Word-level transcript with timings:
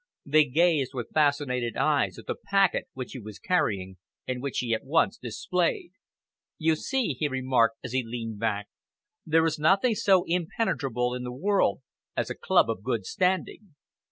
They 0.25 0.45
gazed 0.45 0.95
with 0.95 1.11
fascinated 1.13 1.77
eyes 1.77 2.17
at 2.17 2.25
the 2.25 2.33
packet 2.33 2.87
which 2.93 3.11
he 3.11 3.19
was 3.19 3.37
carrying 3.37 3.97
and 4.27 4.41
which 4.41 4.57
he 4.57 4.73
at 4.73 4.83
once 4.83 5.15
displayed. 5.15 5.91
"You 6.57 6.75
see," 6.75 7.09
he 7.13 7.27
remarked, 7.27 7.77
as 7.83 7.91
he 7.91 8.03
leaned 8.03 8.39
back, 8.39 8.65
"there 9.27 9.45
is 9.45 9.59
nothing 9.59 9.93
so 9.93 10.23
impenetrable 10.25 11.13
in 11.13 11.21
the 11.21 11.31
world 11.31 11.81
as 12.17 12.31
a 12.31 12.35
club 12.35 12.67
of 12.67 12.81
good 12.81 13.05
standing. 13.05 13.75